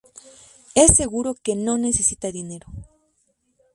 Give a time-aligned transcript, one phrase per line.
[0.73, 2.65] Es seguro que no necesita dinero.